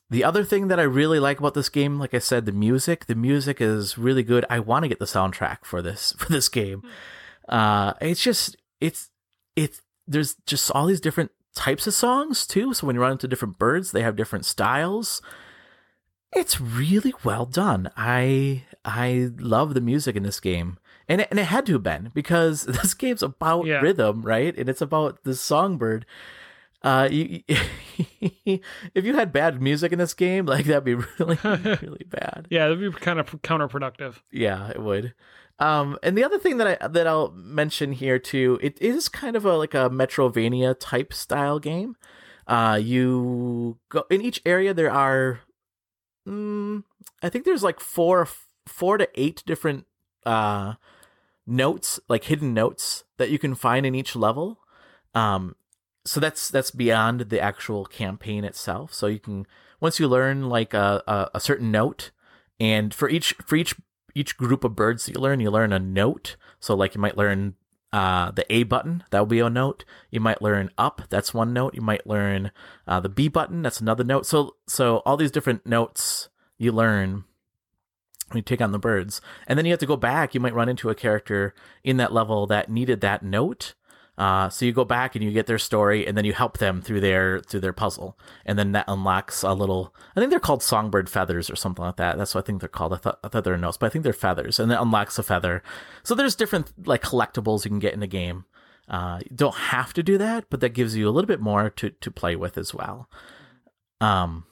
the 0.09 0.23
other 0.23 0.43
thing 0.43 0.69
that 0.69 0.79
i 0.79 0.83
really 0.83 1.19
like 1.19 1.37
about 1.37 1.53
this 1.53 1.69
game 1.69 1.99
like 1.99 2.15
i 2.15 2.19
said 2.19 2.47
the 2.47 2.51
music 2.51 3.05
the 3.05 3.15
music 3.15 3.61
is 3.61 3.97
really 3.97 4.23
good. 4.23 4.45
I 4.49 4.59
want 4.59 4.83
to 4.83 4.89
get 4.89 4.99
the 4.99 5.05
soundtrack 5.05 5.59
for 5.63 5.81
this 5.81 6.13
for 6.17 6.31
this 6.31 6.49
game. 6.49 6.83
Uh 7.47 7.93
it's 8.01 8.23
just 8.23 8.55
it's 8.79 9.09
it's 9.55 9.81
there's 10.07 10.35
just 10.47 10.71
all 10.71 10.85
these 10.85 11.01
different 11.01 11.31
types 11.55 11.87
of 11.87 11.93
songs 11.93 12.45
too 12.47 12.73
so 12.73 12.85
when 12.87 12.95
you 12.95 13.01
run 13.01 13.13
into 13.13 13.27
different 13.27 13.57
birds 13.57 13.91
they 13.91 14.01
have 14.03 14.15
different 14.15 14.45
styles 14.45 15.21
it's 16.31 16.61
really 16.61 17.11
well 17.23 17.45
done. 17.47 17.89
I 17.97 18.63
I 18.85 19.31
love 19.39 19.73
the 19.73 19.81
music 19.81 20.15
in 20.15 20.21
this 20.21 20.39
game, 20.39 20.77
and 21.07 21.21
it, 21.21 21.27
and 21.31 21.39
it 21.39 21.45
had 21.45 21.65
to 21.65 21.73
have 21.73 21.81
been 21.81 22.11
because 22.13 22.61
this 22.67 22.93
game's 22.93 23.23
about 23.23 23.65
Yeah. 23.65 23.79
rhythm, 23.81 24.21
right? 24.21 24.55
And 24.55 24.69
it's 24.69 24.79
about 24.81 25.23
the 25.23 25.33
songbird. 25.33 26.05
Uh, 26.83 27.09
you, 27.11 27.41
if 27.47 29.05
you 29.05 29.15
had 29.15 29.33
bad 29.33 29.59
music 29.59 29.91
in 29.91 29.97
this 29.97 30.13
game, 30.13 30.45
like 30.45 30.65
that'd 30.65 30.83
be 30.83 30.93
really 31.19 31.37
really 31.43 32.05
bad. 32.07 32.45
Yeah, 32.51 32.67
that'd 32.67 32.79
be 32.79 32.91
kind 32.99 33.19
of 33.19 33.29
counterproductive. 33.41 34.17
Yeah, 34.31 34.69
it 34.69 34.81
would. 34.83 35.15
Um, 35.59 35.97
and 36.01 36.17
the 36.17 36.23
other 36.23 36.39
thing 36.39 36.57
that 36.57 36.81
I 36.81 36.87
that 36.87 37.05
I'll 37.05 37.31
mention 37.31 37.91
here 37.91 38.17
too, 38.17 38.59
it 38.61 38.81
is 38.81 39.09
kind 39.09 39.35
of 39.35 39.45
a 39.45 39.57
like 39.57 39.73
a 39.73 39.89
Metroidvania 39.89 40.75
type 40.79 41.13
style 41.13 41.59
game. 41.59 41.95
Uh, 42.47 42.79
you 42.81 43.77
go 43.89 44.05
in 44.09 44.21
each 44.21 44.41
area. 44.45 44.73
There 44.73 44.91
are, 44.91 45.41
mm, 46.27 46.83
I 47.21 47.29
think 47.29 47.45
there's 47.45 47.63
like 47.63 47.79
four 47.79 48.27
four 48.65 48.97
to 48.97 49.09
eight 49.15 49.43
different 49.45 49.85
uh 50.25 50.75
notes, 51.45 51.99
like 52.07 52.25
hidden 52.25 52.53
notes 52.53 53.03
that 53.17 53.29
you 53.29 53.37
can 53.37 53.53
find 53.53 53.85
in 53.85 53.95
each 53.95 54.15
level. 54.15 54.59
Um, 55.13 55.55
so 56.05 56.19
that's 56.19 56.49
that's 56.49 56.71
beyond 56.71 57.29
the 57.29 57.41
actual 57.41 57.85
campaign 57.85 58.45
itself. 58.45 58.93
So 58.93 59.07
you 59.07 59.19
can 59.19 59.45
once 59.81 59.99
you 59.99 60.07
learn 60.07 60.47
like 60.47 60.73
a 60.73 61.03
a, 61.05 61.31
a 61.35 61.39
certain 61.41 61.69
note, 61.69 62.11
and 62.61 62.93
for 62.93 63.09
each 63.09 63.33
for 63.45 63.57
each 63.57 63.75
each 64.19 64.37
group 64.37 64.63
of 64.63 64.75
birds 64.75 65.05
that 65.05 65.15
you 65.15 65.21
learn, 65.21 65.39
you 65.39 65.49
learn 65.49 65.71
a 65.71 65.79
note. 65.79 66.35
So 66.59 66.75
like 66.75 66.93
you 66.93 67.01
might 67.01 67.17
learn 67.17 67.55
uh, 67.93 68.31
the 68.31 68.45
A 68.53 68.63
button, 68.63 69.03
that 69.09 69.19
will 69.19 69.25
be 69.25 69.39
a 69.39 69.49
note. 69.49 69.85
You 70.11 70.19
might 70.19 70.41
learn 70.41 70.69
up, 70.77 71.03
that's 71.09 71.33
one 71.33 71.53
note. 71.53 71.73
You 71.73 71.81
might 71.81 72.05
learn 72.05 72.51
uh, 72.85 72.99
the 72.99 73.09
B 73.09 73.29
button, 73.29 73.61
that's 73.61 73.81
another 73.81 74.03
note. 74.03 74.25
So 74.25 74.57
so 74.67 74.97
all 75.05 75.17
these 75.17 75.31
different 75.31 75.65
notes 75.65 76.29
you 76.57 76.71
learn 76.71 77.23
when 78.27 78.37
you 78.37 78.41
take 78.43 78.61
on 78.61 78.73
the 78.73 78.77
birds, 78.77 79.21
and 79.47 79.57
then 79.57 79.65
you 79.65 79.71
have 79.71 79.79
to 79.79 79.87
go 79.87 79.97
back. 79.97 80.35
You 80.35 80.39
might 80.39 80.53
run 80.53 80.69
into 80.69 80.89
a 80.89 80.95
character 80.95 81.55
in 81.83 81.97
that 81.97 82.13
level 82.13 82.45
that 82.47 82.69
needed 82.69 83.01
that 83.01 83.23
note. 83.23 83.73
Uh, 84.19 84.49
so 84.49 84.65
you 84.65 84.73
go 84.73 84.83
back 84.83 85.15
and 85.15 85.23
you 85.23 85.31
get 85.31 85.47
their 85.47 85.57
story, 85.57 86.05
and 86.05 86.17
then 86.17 86.25
you 86.25 86.33
help 86.33 86.57
them 86.57 86.81
through 86.81 86.99
their 86.99 87.39
through 87.39 87.61
their 87.61 87.71
puzzle, 87.71 88.19
and 88.45 88.59
then 88.59 88.73
that 88.73 88.83
unlocks 88.89 89.43
a 89.43 89.53
little. 89.53 89.95
I 90.13 90.19
think 90.19 90.29
they're 90.29 90.41
called 90.41 90.61
songbird 90.61 91.09
feathers 91.09 91.49
or 91.49 91.55
something 91.55 91.85
like 91.85 91.95
that. 91.95 92.17
That's 92.17 92.35
what 92.35 92.43
I 92.43 92.45
think 92.45 92.59
they're 92.59 92.67
called. 92.67 92.91
I 92.93 92.97
thought, 92.97 93.19
I 93.23 93.29
thought 93.29 93.45
they 93.45 93.51
were 93.51 93.57
notes, 93.57 93.77
but 93.77 93.85
I 93.85 93.89
think 93.89 94.03
they're 94.03 94.11
feathers, 94.11 94.59
and 94.59 94.69
it 94.73 94.77
unlocks 94.79 95.17
a 95.17 95.23
feather. 95.23 95.63
So 96.03 96.15
there's 96.15 96.35
different 96.35 96.85
like 96.85 97.01
collectibles 97.01 97.63
you 97.63 97.69
can 97.69 97.79
get 97.79 97.93
in 97.93 98.01
the 98.01 98.07
game. 98.07 98.43
Uh, 98.89 99.19
you 99.23 99.37
don't 99.37 99.55
have 99.55 99.93
to 99.93 100.03
do 100.03 100.17
that, 100.17 100.45
but 100.49 100.59
that 100.59 100.73
gives 100.73 100.97
you 100.97 101.07
a 101.07 101.11
little 101.11 101.27
bit 101.27 101.39
more 101.39 101.69
to 101.69 101.91
to 101.91 102.11
play 102.11 102.35
with 102.35 102.57
as 102.57 102.73
well. 102.73 103.09
Um, 104.01 104.43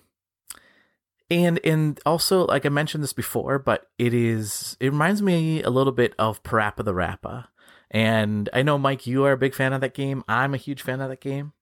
and 1.29 1.59
and 1.63 1.99
also 2.05 2.45
like 2.45 2.65
I 2.65 2.69
mentioned 2.69 3.03
this 3.03 3.13
before, 3.13 3.59
but 3.59 3.89
it 3.97 4.13
is 4.13 4.77
it 4.79 4.91
reminds 4.91 5.21
me 5.21 5.61
a 5.63 5.69
little 5.69 5.93
bit 5.93 6.13
of 6.17 6.43
PaRappa 6.43 6.83
the 6.83 6.93
Rapper. 6.93 7.45
And 7.89 8.49
I 8.51 8.63
know 8.63 8.77
Mike, 8.77 9.07
you 9.07 9.23
are 9.25 9.31
a 9.31 9.37
big 9.37 9.55
fan 9.55 9.71
of 9.71 9.81
that 9.81 9.93
game. 9.93 10.23
I'm 10.27 10.53
a 10.53 10.57
huge 10.57 10.81
fan 10.81 10.99
of 10.99 11.09
that 11.09 11.21
game. 11.21 11.53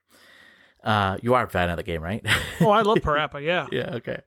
Uh, 0.83 1.17
you 1.21 1.33
are 1.33 1.45
a 1.45 1.49
fan 1.49 1.69
of 1.69 1.77
the 1.77 1.83
game, 1.83 2.01
right? 2.01 2.25
Oh, 2.61 2.69
I 2.69 2.81
love 2.81 2.97
Parappa. 3.03 3.43
Yeah. 3.43 3.67
yeah, 3.71 3.95
okay. 3.95 4.21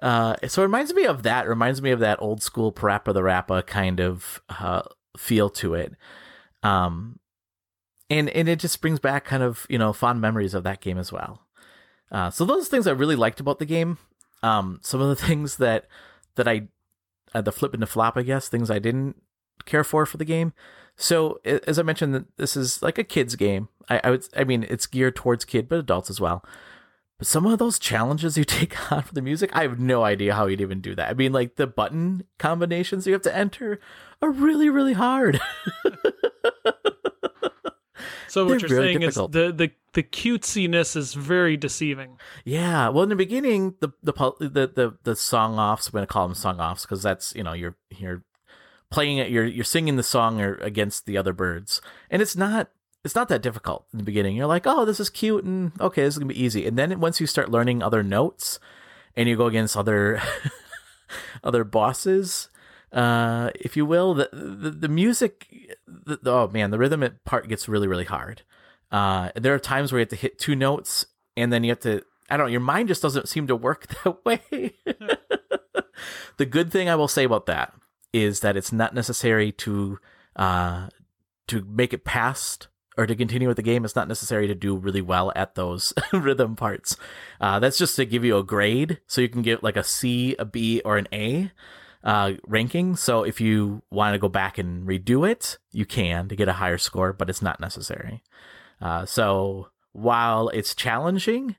Uh, 0.00 0.34
so 0.48 0.62
it 0.62 0.66
reminds 0.66 0.94
me 0.94 1.04
of 1.04 1.22
that. 1.24 1.44
It 1.44 1.48
reminds 1.48 1.82
me 1.82 1.90
of 1.90 2.00
that 2.00 2.20
old 2.22 2.42
school 2.42 2.72
PaRappa 2.72 3.12
the 3.12 3.22
Rapper 3.22 3.62
kind 3.62 4.00
of 4.00 4.40
uh, 4.48 4.82
feel 5.16 5.50
to 5.50 5.74
it. 5.74 5.94
Um, 6.62 7.20
and 8.08 8.28
and 8.30 8.48
it 8.48 8.58
just 8.58 8.80
brings 8.80 8.98
back 8.98 9.24
kind 9.24 9.42
of 9.42 9.66
you 9.70 9.78
know 9.78 9.92
fond 9.92 10.20
memories 10.20 10.54
of 10.54 10.64
that 10.64 10.80
game 10.80 10.98
as 10.98 11.12
well. 11.12 11.46
Uh, 12.10 12.30
so 12.30 12.44
those 12.44 12.68
things 12.68 12.86
I 12.86 12.92
really 12.92 13.16
liked 13.16 13.40
about 13.40 13.58
the 13.58 13.66
game. 13.66 13.98
Um, 14.42 14.80
some 14.82 15.00
of 15.00 15.08
the 15.08 15.16
things 15.26 15.56
that 15.56 15.86
that 16.36 16.48
I 16.48 16.68
uh, 17.34 17.40
the 17.40 17.52
flip 17.52 17.74
and 17.74 17.82
the 17.82 17.86
flop, 17.86 18.16
I 18.16 18.22
guess, 18.22 18.48
things 18.48 18.70
I 18.70 18.78
didn't 18.78 19.22
care 19.66 19.84
for 19.84 20.06
for 20.06 20.16
the 20.16 20.24
game. 20.24 20.52
So 20.96 21.40
as 21.44 21.78
I 21.78 21.82
mentioned, 21.82 22.26
this 22.36 22.56
is 22.56 22.82
like 22.82 22.98
a 22.98 23.04
kids 23.04 23.36
game. 23.36 23.68
I, 23.88 24.00
I 24.04 24.10
would, 24.10 24.24
I 24.36 24.44
mean, 24.44 24.66
it's 24.68 24.86
geared 24.86 25.16
towards 25.16 25.44
kid, 25.44 25.68
but 25.68 25.78
adults 25.78 26.10
as 26.10 26.20
well. 26.20 26.44
But 27.18 27.26
some 27.26 27.46
of 27.46 27.58
those 27.58 27.78
challenges 27.78 28.36
you 28.36 28.44
take 28.46 28.92
on 28.92 29.02
for 29.02 29.14
the 29.14 29.22
music, 29.22 29.50
I 29.54 29.62
have 29.62 29.78
no 29.78 30.04
idea 30.04 30.34
how 30.34 30.46
you'd 30.46 30.60
even 30.60 30.80
do 30.80 30.94
that. 30.94 31.08
I 31.08 31.14
mean, 31.14 31.32
like 31.32 31.56
the 31.56 31.66
button 31.66 32.24
combinations 32.38 33.06
you 33.06 33.12
have 33.12 33.22
to 33.22 33.36
enter 33.36 33.80
are 34.20 34.30
really, 34.30 34.68
really 34.68 34.94
hard. 34.94 35.40
So 38.30 38.44
They're 38.44 38.54
what 38.54 38.62
you're 38.62 38.80
saying 38.80 39.00
difficult. 39.00 39.34
is 39.34 39.42
the 39.48 39.52
the 39.52 39.72
the 39.92 40.02
cutesiness 40.04 40.96
is 40.96 41.14
very 41.14 41.56
deceiving. 41.56 42.16
Yeah, 42.44 42.88
well, 42.88 43.02
in 43.02 43.08
the 43.08 43.16
beginning, 43.16 43.74
the 43.80 43.88
the 44.04 44.12
the 44.38 44.48
the, 44.48 44.96
the 45.02 45.16
song 45.16 45.58
offs. 45.58 45.88
I'm 45.88 45.92
going 45.92 46.06
to 46.06 46.12
call 46.12 46.28
them 46.28 46.36
song 46.36 46.60
offs 46.60 46.82
because 46.82 47.02
that's 47.02 47.34
you 47.34 47.42
know 47.42 47.54
you're 47.54 47.76
you're 47.90 48.22
playing 48.90 49.18
it. 49.18 49.30
You're 49.30 49.46
you're 49.46 49.64
singing 49.64 49.96
the 49.96 50.04
song 50.04 50.40
or 50.40 50.54
against 50.56 51.06
the 51.06 51.16
other 51.18 51.32
birds, 51.32 51.82
and 52.08 52.22
it's 52.22 52.36
not 52.36 52.70
it's 53.04 53.16
not 53.16 53.28
that 53.30 53.42
difficult 53.42 53.86
in 53.92 53.98
the 53.98 54.04
beginning. 54.04 54.36
You're 54.36 54.46
like, 54.46 54.64
oh, 54.64 54.84
this 54.84 55.00
is 55.00 55.10
cute, 55.10 55.42
and 55.42 55.72
okay, 55.80 56.02
this 56.02 56.14
is 56.14 56.18
gonna 56.18 56.32
be 56.32 56.40
easy. 56.40 56.66
And 56.66 56.78
then 56.78 57.00
once 57.00 57.20
you 57.20 57.26
start 57.26 57.50
learning 57.50 57.82
other 57.82 58.04
notes, 58.04 58.60
and 59.16 59.28
you 59.28 59.36
go 59.36 59.46
against 59.46 59.76
other 59.76 60.22
other 61.42 61.64
bosses, 61.64 62.48
uh, 62.92 63.50
if 63.54 63.76
you 63.76 63.86
will, 63.86 64.14
the 64.14 64.28
the, 64.32 64.70
the 64.70 64.88
music, 64.88 65.46
the, 65.86 66.18
oh 66.26 66.48
man, 66.48 66.70
the 66.70 66.78
rhythm 66.78 67.04
part 67.24 67.48
gets 67.48 67.68
really 67.68 67.88
really 67.88 68.04
hard. 68.04 68.42
Uh, 68.90 69.30
there 69.36 69.54
are 69.54 69.58
times 69.58 69.92
where 69.92 70.00
you 70.00 70.02
have 70.02 70.08
to 70.08 70.16
hit 70.16 70.38
two 70.38 70.56
notes, 70.56 71.06
and 71.36 71.52
then 71.52 71.64
you 71.64 71.70
have 71.70 71.80
to. 71.80 72.02
I 72.28 72.36
don't 72.36 72.46
know. 72.46 72.52
Your 72.52 72.60
mind 72.60 72.88
just 72.88 73.02
doesn't 73.02 73.28
seem 73.28 73.46
to 73.46 73.56
work 73.56 73.86
that 74.04 74.24
way. 74.24 74.74
the 76.36 76.46
good 76.46 76.72
thing 76.72 76.88
I 76.88 76.96
will 76.96 77.08
say 77.08 77.24
about 77.24 77.46
that 77.46 77.72
is 78.12 78.40
that 78.40 78.56
it's 78.56 78.72
not 78.72 78.94
necessary 78.94 79.52
to 79.52 79.98
uh, 80.36 80.88
to 81.48 81.62
make 81.62 81.92
it 81.92 82.04
past 82.04 82.68
or 82.96 83.06
to 83.06 83.14
continue 83.14 83.48
with 83.48 83.56
the 83.56 83.62
game. 83.62 83.84
It's 83.84 83.96
not 83.96 84.08
necessary 84.08 84.48
to 84.48 84.54
do 84.54 84.76
really 84.76 85.00
well 85.00 85.32
at 85.36 85.54
those 85.54 85.92
rhythm 86.12 86.56
parts. 86.56 86.96
Uh, 87.40 87.60
that's 87.60 87.78
just 87.78 87.96
to 87.96 88.04
give 88.04 88.24
you 88.24 88.36
a 88.36 88.44
grade, 88.44 89.00
so 89.06 89.20
you 89.20 89.28
can 89.28 89.42
get 89.42 89.62
like 89.62 89.76
a 89.76 89.84
C, 89.84 90.34
a 90.38 90.44
B, 90.44 90.82
or 90.84 90.96
an 90.96 91.06
A 91.12 91.52
uh, 92.04 92.32
ranking. 92.46 92.96
So 92.96 93.22
if 93.24 93.40
you 93.40 93.82
want 93.90 94.14
to 94.14 94.18
go 94.18 94.28
back 94.28 94.58
and 94.58 94.86
redo 94.86 95.28
it, 95.28 95.58
you 95.72 95.84
can 95.84 96.28
to 96.28 96.36
get 96.36 96.48
a 96.48 96.54
higher 96.54 96.78
score, 96.78 97.12
but 97.12 97.28
it's 97.28 97.42
not 97.42 97.60
necessary. 97.60 98.22
Uh, 98.80 99.04
so 99.04 99.68
while 99.92 100.48
it's 100.50 100.74
challenging, 100.74 101.56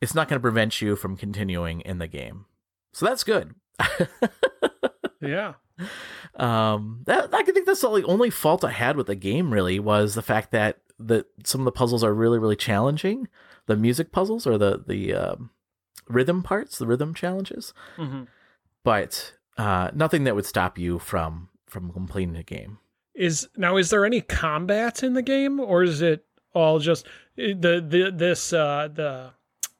it's 0.00 0.14
not 0.14 0.28
going 0.28 0.38
to 0.38 0.42
prevent 0.42 0.80
you 0.82 0.96
from 0.96 1.16
continuing 1.16 1.80
in 1.82 1.98
the 1.98 2.08
game. 2.08 2.46
So 2.92 3.06
that's 3.06 3.24
good. 3.24 3.54
yeah. 5.20 5.54
Um, 6.36 7.02
that 7.06 7.32
I 7.32 7.42
think 7.42 7.66
that's 7.66 7.80
the 7.80 8.04
only, 8.06 8.30
fault 8.30 8.64
I 8.64 8.70
had 8.70 8.96
with 8.96 9.06
the 9.06 9.14
game 9.14 9.52
really 9.52 9.78
was 9.80 10.14
the 10.14 10.22
fact 10.22 10.50
that 10.52 10.78
the 10.98 11.26
some 11.44 11.60
of 11.60 11.64
the 11.64 11.72
puzzles 11.72 12.04
are 12.04 12.14
really 12.14 12.38
really 12.38 12.56
challenging. 12.56 13.28
The 13.66 13.76
music 13.76 14.12
puzzles 14.12 14.46
or 14.46 14.58
the 14.58 14.84
the 14.86 15.14
um, 15.14 15.50
rhythm 16.08 16.42
parts, 16.42 16.78
the 16.78 16.86
rhythm 16.86 17.14
challenges. 17.14 17.74
Mm-hmm. 17.96 18.24
But 18.84 19.32
uh, 19.56 19.90
nothing 19.94 20.24
that 20.24 20.34
would 20.34 20.46
stop 20.46 20.78
you 20.78 20.98
from 20.98 21.48
from 21.66 21.92
completing 21.92 22.34
the 22.34 22.42
game. 22.42 22.78
Is 23.14 23.48
now 23.56 23.76
is 23.76 23.90
there 23.90 24.04
any 24.04 24.20
combat 24.20 25.02
in 25.02 25.14
the 25.14 25.22
game, 25.22 25.60
or 25.60 25.82
is 25.82 26.02
it 26.02 26.24
all 26.52 26.78
just 26.78 27.06
eh, 27.38 27.54
the 27.58 27.84
the 27.86 28.12
this 28.14 28.52
uh, 28.52 28.88
the 28.92 29.30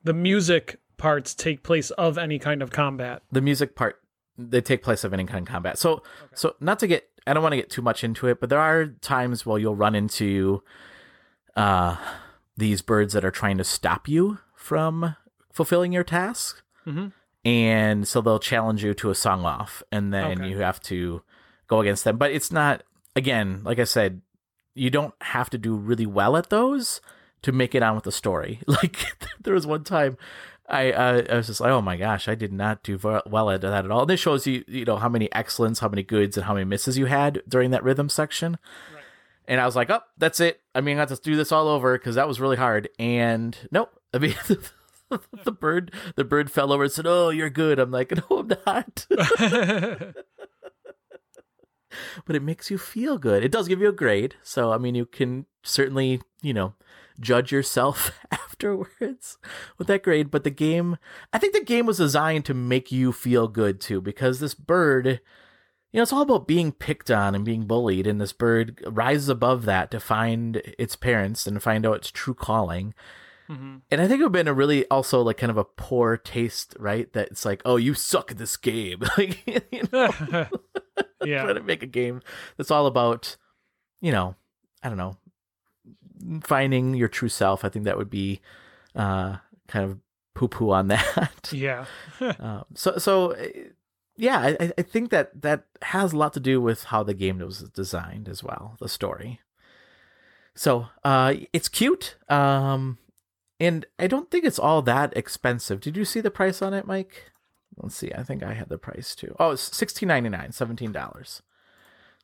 the 0.02 0.12
music 0.12 0.80
parts 0.96 1.34
take 1.34 1.62
place 1.62 1.90
of 1.92 2.18
any 2.18 2.38
kind 2.38 2.62
of 2.62 2.70
combat? 2.70 3.22
The 3.32 3.40
music 3.40 3.74
part 3.74 4.00
they 4.36 4.60
take 4.60 4.82
place 4.82 5.04
of 5.04 5.12
any 5.12 5.24
kind 5.24 5.46
of 5.46 5.52
combat. 5.52 5.78
So 5.78 5.92
okay. 5.92 6.04
so 6.34 6.54
not 6.60 6.78
to 6.80 6.86
get 6.86 7.08
I 7.26 7.32
don't 7.32 7.42
want 7.42 7.52
to 7.52 7.56
get 7.56 7.70
too 7.70 7.82
much 7.82 8.04
into 8.04 8.28
it, 8.28 8.40
but 8.40 8.50
there 8.50 8.60
are 8.60 8.86
times 8.86 9.44
where 9.44 9.58
you'll 9.58 9.76
run 9.76 9.94
into 9.94 10.62
uh 11.56 11.96
these 12.56 12.82
birds 12.82 13.12
that 13.14 13.24
are 13.24 13.32
trying 13.32 13.58
to 13.58 13.64
stop 13.64 14.08
you 14.08 14.38
from 14.54 15.16
fulfilling 15.52 15.92
your 15.92 16.04
task. 16.04 16.62
Mm-hmm 16.86 17.08
and 17.44 18.06
so 18.06 18.20
they'll 18.20 18.38
challenge 18.38 18.82
you 18.82 18.94
to 18.94 19.10
a 19.10 19.14
song 19.14 19.44
off 19.44 19.82
and 19.92 20.12
then 20.12 20.40
okay. 20.40 20.48
you 20.48 20.58
have 20.58 20.80
to 20.80 21.22
go 21.68 21.80
against 21.80 22.04
them 22.04 22.16
but 22.16 22.30
it's 22.30 22.50
not 22.50 22.82
again 23.16 23.60
like 23.64 23.78
i 23.78 23.84
said 23.84 24.20
you 24.74 24.90
don't 24.90 25.14
have 25.20 25.50
to 25.50 25.58
do 25.58 25.74
really 25.76 26.06
well 26.06 26.36
at 26.36 26.50
those 26.50 27.00
to 27.42 27.52
make 27.52 27.74
it 27.74 27.82
on 27.82 27.94
with 27.94 28.04
the 28.04 28.12
story 28.12 28.60
like 28.66 29.16
there 29.42 29.54
was 29.54 29.66
one 29.66 29.84
time 29.84 30.16
I 30.68 30.92
uh, 30.92 31.22
I 31.30 31.36
was 31.36 31.48
just 31.48 31.60
like, 31.60 31.70
oh 31.70 31.82
my 31.82 31.96
gosh, 31.96 32.26
I 32.28 32.34
did 32.34 32.52
not 32.52 32.82
do 32.82 32.98
well 33.26 33.50
at 33.50 33.60
that 33.60 33.84
at 33.84 33.90
all. 33.90 34.02
And 34.02 34.10
This 34.10 34.20
shows 34.20 34.46
you, 34.46 34.64
you 34.66 34.84
know, 34.84 34.96
how 34.96 35.08
many 35.08 35.30
excellence, 35.32 35.80
how 35.80 35.88
many 35.88 36.02
goods, 36.02 36.36
and 36.36 36.46
how 36.46 36.54
many 36.54 36.64
misses 36.64 36.96
you 36.96 37.06
had 37.06 37.42
during 37.48 37.70
that 37.72 37.84
rhythm 37.84 38.08
section. 38.08 38.56
Right. 38.94 39.04
And 39.46 39.60
I 39.60 39.66
was 39.66 39.76
like, 39.76 39.90
oh, 39.90 40.00
that's 40.16 40.40
it. 40.40 40.60
I 40.74 40.80
mean, 40.80 40.96
I 40.96 41.04
got 41.04 41.14
to 41.14 41.22
do 41.22 41.36
this 41.36 41.52
all 41.52 41.68
over 41.68 41.98
because 41.98 42.14
that 42.14 42.26
was 42.26 42.40
really 42.40 42.56
hard. 42.56 42.88
And 42.98 43.56
nope, 43.70 43.90
I 44.14 44.18
mean, 44.18 44.34
the 45.44 45.52
bird 45.52 45.92
the 46.16 46.24
bird 46.24 46.50
fell 46.50 46.72
over 46.72 46.84
and 46.84 46.92
said, 46.92 47.06
"Oh, 47.06 47.30
you're 47.30 47.50
good." 47.50 47.78
I'm 47.78 47.90
like, 47.90 48.12
"No, 48.30 48.38
I'm 48.38 48.48
not." 48.66 49.06
but 52.26 52.36
it 52.36 52.42
makes 52.42 52.70
you 52.70 52.78
feel 52.78 53.18
good. 53.18 53.44
It 53.44 53.52
does 53.52 53.68
give 53.68 53.80
you 53.80 53.88
a 53.88 53.92
grade, 53.92 54.36
so 54.42 54.72
I 54.72 54.78
mean, 54.78 54.94
you 54.94 55.06
can 55.06 55.46
certainly, 55.62 56.20
you 56.42 56.52
know, 56.52 56.74
judge 57.20 57.52
yourself 57.52 58.18
afterwards 58.30 59.38
with 59.78 59.86
that 59.88 60.02
grade. 60.02 60.30
But 60.30 60.44
the 60.44 60.50
game, 60.50 60.96
I 61.32 61.38
think 61.38 61.52
the 61.52 61.64
game 61.64 61.86
was 61.86 61.98
designed 61.98 62.44
to 62.46 62.54
make 62.54 62.90
you 62.90 63.12
feel 63.12 63.48
good 63.48 63.80
too, 63.80 64.00
because 64.00 64.40
this 64.40 64.54
bird, 64.54 65.06
you 65.06 65.98
know, 65.98 66.02
it's 66.02 66.12
all 66.12 66.22
about 66.22 66.48
being 66.48 66.72
picked 66.72 67.10
on 67.10 67.34
and 67.34 67.44
being 67.44 67.66
bullied, 67.66 68.06
and 68.06 68.20
this 68.20 68.32
bird 68.32 68.82
rises 68.86 69.28
above 69.28 69.64
that 69.66 69.90
to 69.90 70.00
find 70.00 70.56
its 70.78 70.96
parents 70.96 71.46
and 71.46 71.62
find 71.62 71.86
out 71.86 71.96
its 71.96 72.10
true 72.10 72.34
calling. 72.34 72.94
Mm-hmm. 73.48 73.76
And 73.90 74.00
I 74.00 74.08
think 74.08 74.20
it 74.20 74.24
would 74.24 74.28
have 74.28 74.32
been 74.32 74.48
a 74.48 74.54
really 74.54 74.86
also 74.88 75.20
like 75.20 75.36
kind 75.36 75.50
of 75.50 75.58
a 75.58 75.64
poor 75.64 76.16
taste, 76.16 76.74
right? 76.78 77.12
That 77.12 77.28
it's 77.28 77.44
like, 77.44 77.62
oh, 77.64 77.76
you 77.76 77.94
suck 77.94 78.30
at 78.30 78.38
this 78.38 78.56
game. 78.56 79.02
like, 79.18 79.46
you 79.46 79.82
know, 79.92 80.10
yeah, 81.24 81.42
trying 81.42 81.54
to 81.54 81.62
make 81.62 81.82
a 81.82 81.86
game 81.86 82.22
that's 82.56 82.70
all 82.70 82.86
about, 82.86 83.36
you 84.00 84.12
know, 84.12 84.34
I 84.82 84.88
don't 84.88 84.98
know, 84.98 85.18
finding 86.42 86.94
your 86.94 87.08
true 87.08 87.28
self. 87.28 87.64
I 87.64 87.68
think 87.68 87.84
that 87.84 87.98
would 87.98 88.10
be 88.10 88.40
uh, 88.94 89.36
kind 89.68 89.90
of 89.90 89.98
poo 90.34 90.48
poo 90.48 90.70
on 90.70 90.88
that. 90.88 91.50
Yeah. 91.52 91.84
um, 92.38 92.64
so 92.74 92.96
so 92.96 93.36
yeah, 94.16 94.38
I, 94.38 94.72
I 94.78 94.82
think 94.82 95.10
that 95.10 95.42
that 95.42 95.64
has 95.82 96.12
a 96.12 96.16
lot 96.16 96.32
to 96.34 96.40
do 96.40 96.60
with 96.60 96.84
how 96.84 97.02
the 97.02 97.14
game 97.14 97.38
was 97.38 97.60
designed 97.74 98.28
as 98.28 98.42
well, 98.42 98.76
the 98.80 98.88
story. 98.88 99.40
So 100.54 100.86
uh, 101.02 101.34
it's 101.52 101.68
cute. 101.68 102.16
Um, 102.28 102.98
and 103.60 103.86
I 103.98 104.06
don't 104.06 104.30
think 104.30 104.44
it's 104.44 104.58
all 104.58 104.82
that 104.82 105.16
expensive. 105.16 105.80
Did 105.80 105.96
you 105.96 106.04
see 106.04 106.20
the 106.20 106.30
price 106.30 106.60
on 106.62 106.74
it, 106.74 106.86
Mike? 106.86 107.32
Let's 107.76 107.96
see. 107.96 108.12
I 108.12 108.22
think 108.22 108.42
I 108.42 108.54
had 108.54 108.68
the 108.68 108.78
price 108.78 109.14
too. 109.14 109.34
Oh, 109.38 109.52
it's 109.52 109.76
sixteen 109.76 110.08
ninety 110.08 110.28
nine, 110.28 110.52
seventeen 110.52 110.92
dollars. 110.92 111.42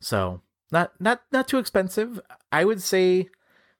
So 0.00 0.42
not 0.70 0.92
not 1.00 1.22
not 1.32 1.48
too 1.48 1.58
expensive. 1.58 2.20
I 2.52 2.64
would 2.64 2.82
say 2.82 3.28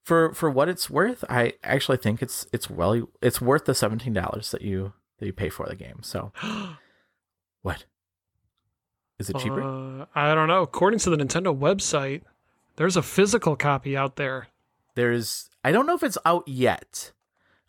for 0.03 0.33
for 0.35 0.51
what 0.51 0.69
it's 0.69 0.91
worth, 0.91 1.25
I 1.29 1.55
actually 1.63 1.99
think 1.99 2.23
it's 2.23 2.47
it's 2.53 2.69
well 2.69 3.09
it's 3.23 3.41
worth 3.41 3.65
the 3.65 3.75
seventeen 3.75 4.13
dollars 4.13 4.51
that 4.51 4.63
you 4.63 4.93
that 5.19 5.27
you 5.27 5.33
pay 5.33 5.49
for 5.49 5.67
the 5.67 5.77
game. 5.77 6.01
So 6.03 6.33
what? 7.63 7.85
Is 9.19 9.29
it 9.29 9.37
cheaper? 9.37 9.63
Uh, 9.63 10.07
I 10.15 10.35
don't 10.35 10.49
know. 10.49 10.63
According 10.63 10.99
to 11.01 11.11
the 11.11 11.17
Nintendo 11.19 11.57
website, 11.57 12.23
there's 12.77 12.97
a 12.97 13.03
physical 13.03 13.55
copy 13.55 13.97
out 13.97 14.17
there. 14.17 14.49
There's 14.95 15.51
I 15.63 15.73
don't 15.73 15.87
know 15.87 15.95
if 15.95 16.03
it's 16.03 16.19
out 16.25 16.49
yet. 16.49 17.13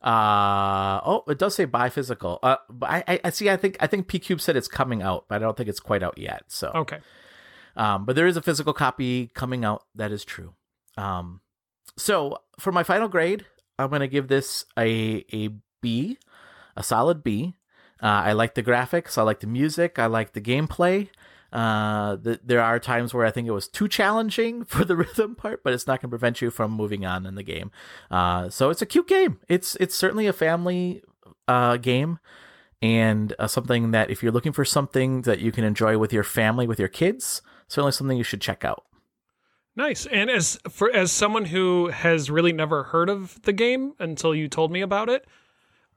Uh 0.03 1.00
oh, 1.05 1.24
it 1.27 1.38
does 1.38 1.55
say 1.55 1.65
buy 1.65 1.89
physical. 1.89 2.39
Uh, 2.41 2.58
but 2.70 2.89
I, 2.89 3.20
I 3.24 3.29
see. 3.29 3.50
I 3.50 3.58
think 3.58 3.77
I 3.79 3.88
think 3.88 4.08
PQube 4.08 4.41
said 4.41 4.55
it's 4.55 4.67
coming 4.67 5.03
out, 5.03 5.25
but 5.27 5.36
I 5.36 5.39
don't 5.39 5.55
think 5.55 5.70
it's 5.70 5.79
quite 5.79 6.01
out 6.01 6.17
yet. 6.17 6.43
So 6.48 6.72
okay. 6.74 7.00
Um, 7.75 8.05
but 8.05 8.15
there 8.15 8.25
is 8.25 8.36
a 8.36 8.41
physical 8.41 8.74
copy 8.74 9.27
coming 9.34 9.63
out. 9.63 9.84
That 9.96 10.12
is 10.12 10.25
true. 10.25 10.53
Um, 10.98 11.41
so 11.98 12.39
for 12.60 12.72
my 12.72 12.84
final 12.84 13.08
grade, 13.08 13.46
I'm 13.77 13.91
gonna 13.91 14.08
give 14.08 14.27
this 14.27 14.65
a 14.77 15.24
a 15.31 15.50
B, 15.81 16.17
a 16.75 16.84
solid 16.84 17.24
B. 17.24 17.55
Uh, 18.01 18.08
I 18.08 18.34
like 18.34 18.55
the 18.55 18.63
graphics. 18.63 19.20
I 19.20 19.22
like 19.22 19.41
the 19.41 19.48
music. 19.48 20.00
I 20.00 20.08
like 20.08 20.34
the 20.34 20.41
gameplay. 20.41 21.10
Uh, 21.51 22.15
the, 22.15 22.39
there 22.43 22.62
are 22.62 22.79
times 22.79 23.13
where 23.13 23.25
I 23.25 23.31
think 23.31 23.48
it 23.48 23.51
was 23.51 23.67
too 23.67 23.88
challenging 23.88 24.63
for 24.65 24.86
the 24.86 24.96
rhythm 24.96 25.36
part, 25.36 25.63
but 25.63 25.74
it's 25.74 25.88
not 25.88 26.01
going 26.01 26.10
to 26.10 26.17
prevent 26.17 26.41
you 26.41 26.50
from 26.50 26.72
moving 26.72 27.05
on 27.05 27.25
in 27.25 27.36
the 27.36 27.43
game. 27.43 27.72
Uh, 28.10 28.50
so 28.50 28.70
it's 28.70 28.81
a 28.81 28.86
cute 28.86 29.08
game. 29.08 29.39
It's 29.48 29.75
it's 29.75 29.96
certainly 29.96 30.27
a 30.27 30.34
family 30.34 31.01
uh, 31.48 31.77
game, 31.77 32.20
and 32.81 33.34
uh, 33.38 33.48
something 33.48 33.91
that 33.91 34.10
if 34.10 34.24
you're 34.24 34.31
looking 34.31 34.53
for 34.53 34.65
something 34.65 35.24
that 35.24 35.39
you 35.39 35.51
can 35.51 35.63
enjoy 35.63 35.98
with 35.98 36.13
your 36.13 36.24
family, 36.24 36.67
with 36.67 36.79
your 36.79 36.88
kids, 36.88 37.41
certainly 37.67 37.91
something 37.91 38.17
you 38.17 38.24
should 38.24 38.41
check 38.41 38.63
out. 38.63 38.86
Nice. 39.75 40.05
And 40.05 40.29
as 40.29 40.60
for 40.70 40.91
as 40.91 41.12
someone 41.12 41.46
who 41.46 41.88
has 41.88 42.29
really 42.29 42.51
never 42.51 42.84
heard 42.84 43.10
of 43.10 43.41
the 43.43 43.53
game 43.53 43.93
until 44.00 44.36
you 44.36 44.48
told 44.50 44.72
me 44.72 44.81
about 44.81 45.10
it, 45.10 45.25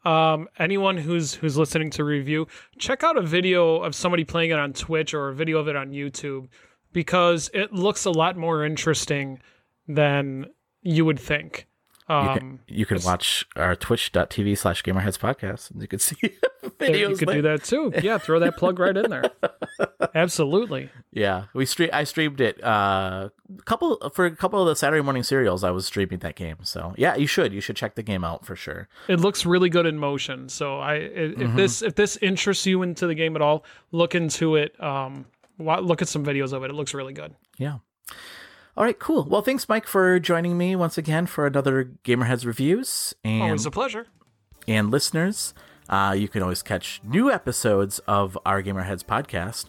um, 0.04 0.48
anyone 0.58 0.96
who's 0.96 1.34
who's 1.34 1.56
listening 1.56 1.90
to 1.90 2.04
review, 2.04 2.46
check 2.78 3.02
out 3.02 3.16
a 3.16 3.22
video 3.22 3.76
of 3.76 3.94
somebody 3.94 4.24
playing 4.24 4.50
it 4.50 4.58
on 4.58 4.72
Twitch 4.72 5.14
or 5.14 5.28
a 5.28 5.34
video 5.34 5.58
of 5.58 5.68
it 5.68 5.76
on 5.76 5.90
YouTube 5.90 6.48
because 6.92 7.50
it 7.52 7.72
looks 7.72 8.04
a 8.04 8.10
lot 8.10 8.36
more 8.36 8.64
interesting 8.64 9.40
than 9.88 10.46
you 10.82 11.04
would 11.04 11.18
think. 11.18 11.66
Um, 12.06 12.26
you 12.26 12.34
can, 12.38 12.60
you 12.66 12.86
can 12.86 13.02
watch 13.02 13.46
our 13.56 13.74
twitch.tv 13.74 14.58
slash 14.58 14.82
gamerheads 14.82 15.18
podcast 15.18 15.70
and 15.70 15.80
you 15.80 15.88
can 15.88 15.98
see 16.00 16.16
videos. 16.78 17.10
You 17.10 17.16
could 17.16 17.28
do 17.28 17.42
that 17.42 17.64
too. 17.64 17.92
Yeah, 18.02 18.18
throw 18.18 18.38
that 18.40 18.56
plug 18.58 18.78
right 18.78 18.94
in 18.94 19.10
there. 19.10 19.30
Absolutely. 20.14 20.90
Yeah. 21.12 21.46
We 21.54 21.64
stream 21.64 21.88
I 21.92 22.04
streamed 22.04 22.40
it 22.42 22.62
uh 22.62 23.30
couple 23.64 24.10
for 24.14 24.26
a 24.26 24.36
couple 24.36 24.60
of 24.60 24.68
the 24.68 24.76
Saturday 24.76 25.02
morning 25.02 25.22
serials 25.22 25.64
I 25.64 25.70
was 25.70 25.86
streaming 25.86 26.18
that 26.18 26.36
game. 26.36 26.58
So 26.62 26.94
yeah, 26.98 27.16
you 27.16 27.26
should. 27.26 27.54
You 27.54 27.62
should 27.62 27.76
check 27.76 27.94
the 27.94 28.02
game 28.02 28.22
out 28.22 28.44
for 28.44 28.54
sure. 28.54 28.88
It 29.08 29.20
looks 29.20 29.46
really 29.46 29.70
good 29.70 29.86
in 29.86 29.98
motion. 29.98 30.50
So 30.50 30.80
I 30.80 30.96
if 30.96 31.36
mm-hmm. 31.36 31.56
this 31.56 31.80
if 31.80 31.94
this 31.94 32.18
interests 32.18 32.66
you 32.66 32.82
into 32.82 33.06
the 33.06 33.14
game 33.14 33.34
at 33.34 33.40
all, 33.40 33.64
look 33.92 34.14
into 34.14 34.56
it. 34.56 34.80
Um 34.82 35.24
look 35.58 36.02
at 36.02 36.08
some 36.08 36.24
videos 36.24 36.52
of 36.52 36.64
it. 36.64 36.70
It 36.70 36.74
looks 36.74 36.92
really 36.92 37.14
good. 37.14 37.34
Yeah. 37.56 37.78
All 38.76 38.84
right, 38.84 38.98
cool. 38.98 39.24
Well, 39.24 39.42
thanks, 39.42 39.68
Mike, 39.68 39.86
for 39.86 40.18
joining 40.18 40.58
me 40.58 40.74
once 40.74 40.98
again 40.98 41.26
for 41.26 41.46
another 41.46 41.90
Gamerheads 42.04 42.44
reviews. 42.44 43.14
And 43.24 43.42
Always 43.42 43.66
a 43.66 43.70
pleasure. 43.70 44.06
and 44.66 44.90
listeners, 44.90 45.54
uh, 45.88 46.14
you 46.18 46.26
can 46.28 46.42
always 46.42 46.62
catch 46.62 47.00
new 47.04 47.30
episodes 47.30 48.00
of 48.00 48.36
our 48.44 48.62
Gamerheads 48.62 49.04
podcast 49.04 49.66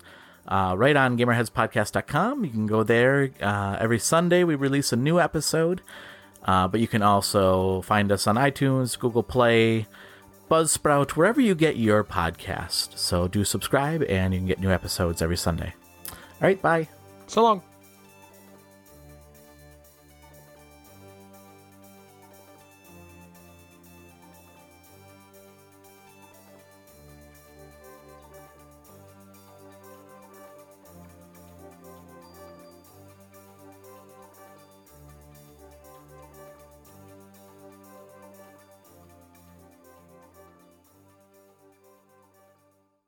uh, 0.47 0.73
right 0.75 0.95
on 0.95 1.17
gamerheadspodcast.com. 1.19 2.45
You 2.45 2.49
can 2.51 2.65
go 2.65 2.81
there 2.83 3.29
uh, 3.41 3.77
every 3.79 3.99
Sunday. 3.99 4.43
We 4.43 4.55
release 4.55 4.91
a 4.91 4.95
new 4.95 5.19
episode, 5.19 5.81
uh, 6.43 6.67
but 6.67 6.79
you 6.79 6.87
can 6.87 7.03
also 7.03 7.81
find 7.81 8.11
us 8.11 8.25
on 8.25 8.37
iTunes, 8.37 8.97
Google 8.97 9.23
Play, 9.23 9.85
Buzzsprout, 10.49 11.11
wherever 11.11 11.41
you 11.41 11.53
get 11.53 11.77
your 11.77 12.03
podcast. 12.03 12.97
So 12.97 13.27
do 13.27 13.43
subscribe, 13.43 14.03
and 14.09 14.33
you 14.33 14.39
can 14.39 14.47
get 14.47 14.59
new 14.59 14.71
episodes 14.71 15.21
every 15.21 15.37
Sunday. 15.37 15.73
All 16.09 16.17
right, 16.41 16.59
bye. 16.61 16.87
So 17.27 17.43
long. 17.43 17.61